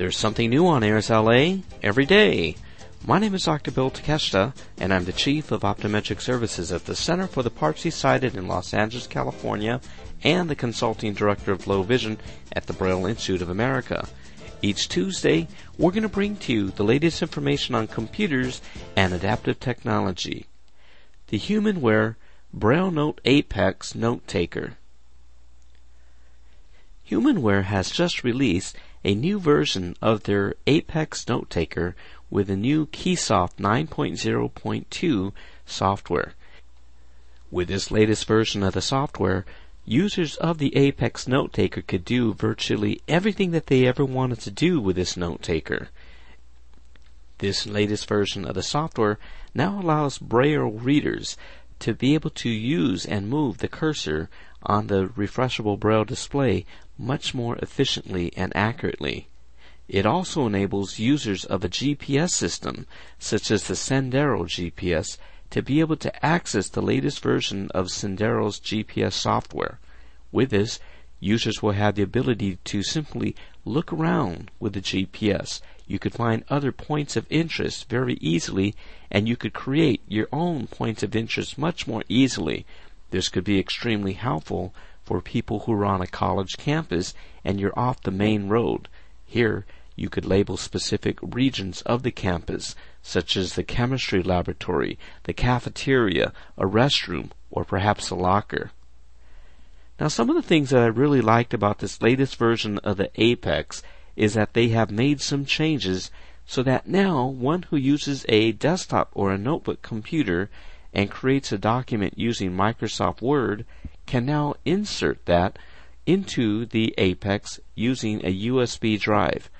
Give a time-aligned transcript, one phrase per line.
[0.00, 2.56] There's something new on AIRS LA every day.
[3.06, 3.70] My name is Dr.
[3.70, 7.90] Bill Takeshita, and I'm the Chief of Optometric Services at the Center for the Partially
[7.90, 9.78] Sighted in Los Angeles, California,
[10.24, 12.16] and the Consulting Director of Low Vision
[12.54, 14.08] at the Braille Institute of America.
[14.62, 18.62] Each Tuesday, we're going to bring to you the latest information on computers
[18.96, 20.46] and adaptive technology.
[21.26, 22.16] The HumanWare
[22.54, 24.78] Braille Note Apex Note Taker.
[27.10, 31.96] HumanWare has just released a new version of their Apex Note Taker
[32.28, 35.32] with the new Keysoft 9.0.2
[35.64, 36.34] software.
[37.50, 39.44] With this latest version of the software,
[39.84, 44.50] users of the Apex Note Taker could do virtually everything that they ever wanted to
[44.50, 45.88] do with this note taker.
[47.38, 49.18] This latest version of the software
[49.54, 51.36] now allows Braille readers
[51.80, 54.28] to be able to use and move the cursor
[54.62, 56.64] on the refreshable Braille display
[56.98, 59.28] much more efficiently and accurately.
[59.88, 62.86] It also enables users of a GPS system,
[63.18, 65.18] such as the Sendero GPS,
[65.50, 69.80] to be able to access the latest version of Sendero's GPS software.
[70.30, 70.78] With this,
[71.18, 75.60] users will have the ability to simply look around with the GPS.
[75.86, 78.76] You could find other points of interest very easily,
[79.10, 82.64] and you could create your own points of interest much more easily.
[83.10, 87.78] This could be extremely helpful for people who are on a college campus and you're
[87.78, 88.88] off the main road.
[89.26, 95.32] Here, you could label specific regions of the campus, such as the chemistry laboratory, the
[95.32, 98.70] cafeteria, a restroom, or perhaps a locker.
[99.98, 103.10] Now, some of the things that I really liked about this latest version of the
[103.16, 103.82] Apex
[104.16, 106.10] is that they have made some changes
[106.46, 110.50] so that now one who uses a desktop or a notebook computer
[110.92, 113.64] and creates a document using Microsoft Word
[114.06, 115.58] can now insert that
[116.06, 119.50] into the Apex using a USB drive.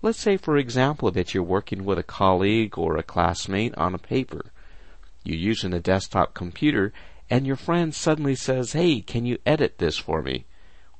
[0.00, 3.98] Let's say, for example, that you're working with a colleague or a classmate on a
[3.98, 4.52] paper.
[5.24, 6.92] You're using a desktop computer
[7.28, 10.46] and your friend suddenly says, Hey, can you edit this for me?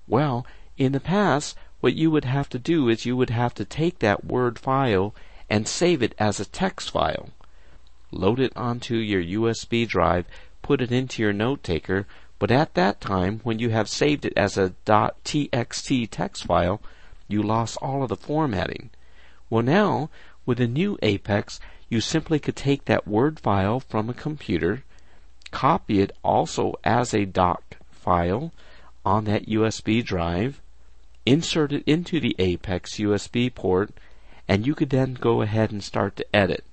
[0.07, 3.65] Well, in the past, what you would have to do is you would have to
[3.65, 5.15] take that Word file
[5.49, 7.31] and save it as a text file.
[8.11, 10.27] Load it onto your USB drive,
[10.63, 12.07] put it into your note taker,
[12.39, 16.81] but at that time, when you have saved it as a .txt text file,
[17.27, 18.91] you lost all of the formatting.
[19.51, 20.09] Well now,
[20.47, 24.85] with the new Apex, you simply could take that Word file from a computer,
[25.51, 28.53] copy it also as a doc file
[29.05, 30.61] on that USB drive,
[31.27, 33.91] insert it into the Apex USB port,
[34.47, 36.65] and you could then go ahead and start to edit.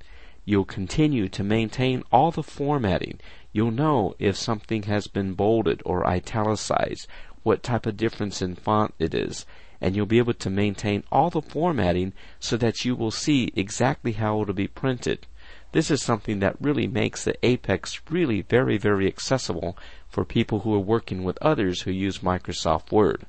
[0.46, 3.20] You'll continue to maintain all the formatting.
[3.52, 7.08] You'll know if something has been bolded or italicized,
[7.42, 9.46] what type of difference in font it is,
[9.82, 14.14] and you'll be able to maintain all the formatting so that you will see exactly
[14.14, 15.26] how it will be printed.
[15.72, 19.78] This is something that really makes the Apex really very, very accessible
[20.08, 23.26] for people who are working with others who use Microsoft Word.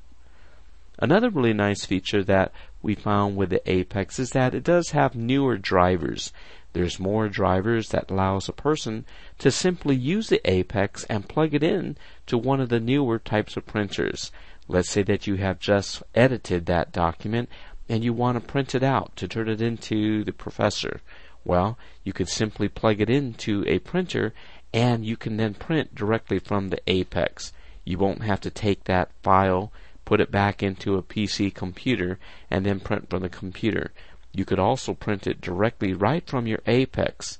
[0.99, 2.51] Another really nice feature that
[2.81, 6.31] we found with the Apex is that it does have newer drivers.
[6.77, 9.03] There's more drivers that allows a person
[9.39, 13.57] to simply use the Apex and plug it in to one of the newer types
[13.57, 14.31] of printers.
[14.67, 17.49] Let's say that you have just edited that document
[17.89, 21.01] and you want to print it out to turn it into the professor.
[21.43, 24.35] Well, you could simply plug it into a printer
[24.71, 27.53] and you can then print directly from the Apex.
[27.85, 29.71] You won't have to take that file,
[30.05, 32.19] put it back into a PC computer,
[32.51, 33.93] and then print from the computer.
[34.33, 37.39] You could also print it directly right from your Apex.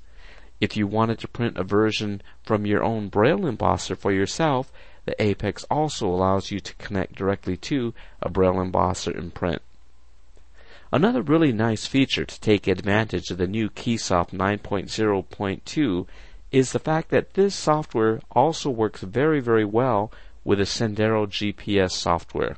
[0.60, 4.72] If you wanted to print a version from your own Braille embosser for yourself,
[5.04, 9.62] the Apex also allows you to connect directly to a Braille embosser and print.
[10.90, 16.06] Another really nice feature to take advantage of the new Keysoft 9.0.2
[16.50, 20.10] is the fact that this software also works very, very well
[20.44, 22.56] with the Sendero GPS software.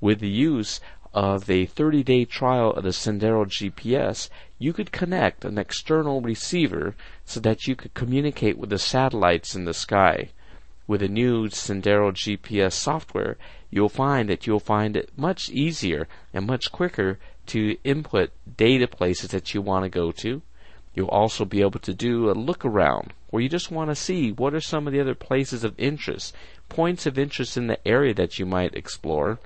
[0.00, 0.80] With the use
[1.12, 4.28] of a 30 day trial of the Sendero GPS,
[4.58, 9.64] you could connect an external receiver so that you could communicate with the satellites in
[9.64, 10.30] the sky
[10.90, 13.36] with the new Sendero GPS software,
[13.70, 17.16] you'll find that you'll find it much easier and much quicker
[17.46, 20.42] to input data places that you want to go to.
[20.92, 24.32] You'll also be able to do a look around where you just want to see
[24.32, 26.34] what are some of the other places of interest,
[26.68, 29.38] points of interest in the area that you might explore.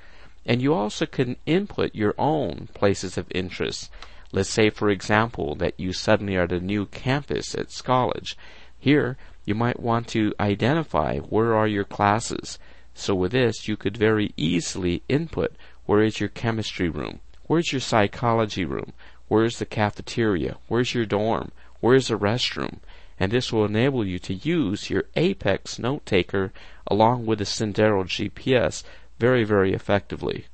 [0.47, 3.91] And you also can input your own places of interest.
[4.33, 8.37] Let's say, for example, that you suddenly are at a new campus at college.
[8.79, 12.59] Here, you might want to identify where are your classes.
[12.95, 15.57] So with this, you could very easily input
[15.87, 18.95] where is your chemistry room, Where's your psychology room?
[19.29, 20.57] Where's the cafeteria?
[20.69, 21.53] Where's your dorm?
[21.81, 22.79] Where's the restroom?
[23.21, 26.53] And this will enable you to use your Apex note taker
[26.87, 28.83] along with the Sendero GPS
[29.19, 30.47] very, very effectively.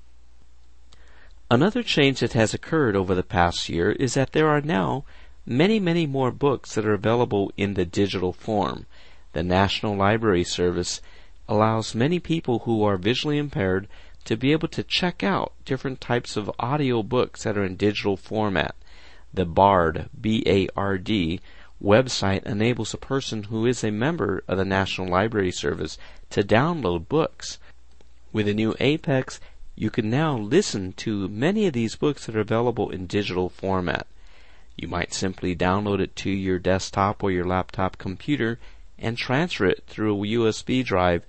[1.50, 5.04] Another change that has occurred over the past year is that there are now
[5.44, 8.86] many, many more books that are available in the digital form.
[9.32, 11.00] The National Library Service
[11.48, 13.88] allows many people who are visually impaired
[14.24, 18.16] to be able to check out different types of audio books that are in digital
[18.16, 18.74] format.
[19.32, 21.40] The BARD, B-A-R-D,
[21.82, 25.96] website enables a person who is a member of the National Library Service
[26.30, 27.58] to download books.
[28.32, 29.40] With the new Apex,
[29.74, 34.06] you can now listen to many of these books that are available in digital format.
[34.76, 38.58] You might simply download it to your desktop or your laptop computer
[38.98, 41.24] and transfer it through a USB drive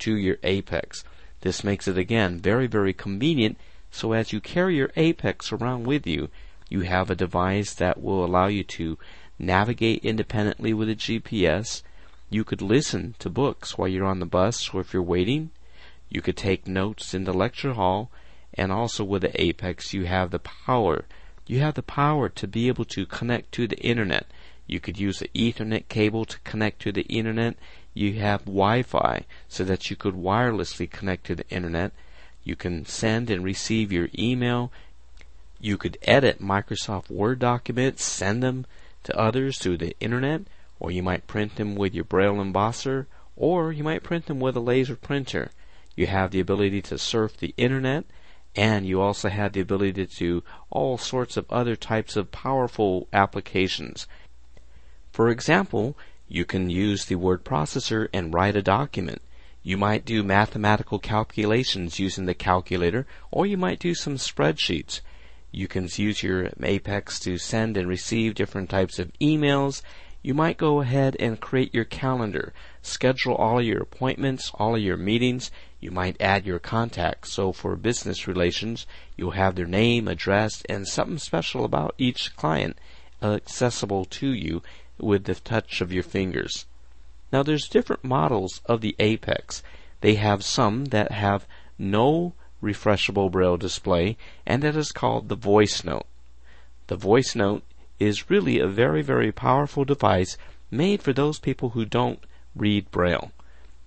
[0.00, 1.04] to your Apex.
[1.42, 3.58] This makes it again very, very convenient
[3.96, 6.28] so as you carry your Apex around with you,
[6.68, 8.98] you have a device that will allow you to
[9.38, 11.82] navigate independently with a GPS.
[12.28, 15.50] You could listen to books while you're on the bus or if you're waiting.
[16.08, 18.10] You could take notes in the lecture hall,
[18.54, 21.04] and also with the Apex, you have the power.
[21.46, 24.26] You have the power to be able to connect to the internet.
[24.66, 27.56] You could use the Ethernet cable to connect to the internet.
[27.94, 31.92] You have Wi-Fi so that you could wirelessly connect to the internet.
[32.44, 34.70] You can send and receive your email.
[35.60, 38.66] You could edit Microsoft Word documents, send them
[39.04, 40.42] to others through the internet,
[40.78, 43.06] or you might print them with your Braille embosser,
[43.36, 45.50] or you might print them with a laser printer.
[45.96, 48.04] You have the ability to surf the internet,
[48.54, 53.08] and you also have the ability to do all sorts of other types of powerful
[53.12, 54.06] applications.
[55.10, 55.96] For example,
[56.28, 59.22] you can use the word processor and write a document.
[59.62, 65.00] You might do mathematical calculations using the calculator, or you might do some spreadsheets.
[65.50, 69.82] You can use your Apex to send and receive different types of emails
[70.26, 72.52] you might go ahead and create your calendar,
[72.82, 75.52] schedule all your appointments, all of your meetings.
[75.80, 77.32] You might add your contacts.
[77.32, 78.86] So for business relations,
[79.16, 82.76] you'll have their name, address, and something special about each client
[83.22, 84.62] accessible to you
[84.98, 86.66] with the touch of your fingers.
[87.32, 89.62] Now there's different models of the Apex.
[90.00, 91.46] They have some that have
[91.78, 96.06] no refreshable braille display and that is called the voice note.
[96.86, 97.62] The voice note
[97.98, 100.36] is really a very, very powerful device
[100.70, 102.20] made for those people who don't
[102.54, 103.30] read Braille.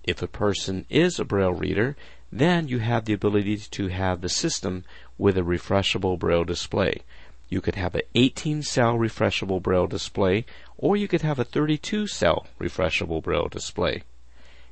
[0.04, 1.96] If a person is a Braille reader,
[2.32, 4.84] then you have the ability to have the system
[5.18, 7.02] with a refreshable Braille display.
[7.48, 10.46] You could have an 18 cell refreshable Braille display,
[10.78, 14.02] or you could have a 32 cell refreshable Braille display.